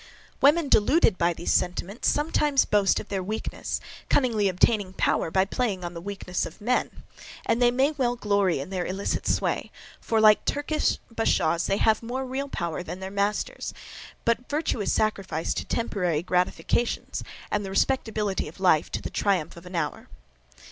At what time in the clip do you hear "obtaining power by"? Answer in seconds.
4.49-5.45